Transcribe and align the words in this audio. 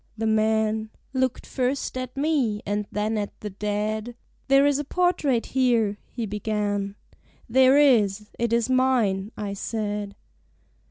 The 0.17 0.25
man 0.25 0.89
Looked 1.13 1.45
first 1.45 1.95
at 1.95 2.17
me, 2.17 2.59
and 2.65 2.87
then 2.91 3.19
at 3.19 3.39
the 3.41 3.51
dead. 3.51 4.15
"There 4.47 4.65
is 4.65 4.79
a 4.79 4.83
portrait 4.83 5.45
here," 5.45 5.99
he 6.07 6.25
began; 6.25 6.95
"There 7.47 7.77
is. 7.77 8.31
It 8.39 8.51
is 8.51 8.67
mine," 8.67 9.31
I 9.37 9.53
said. 9.53 10.15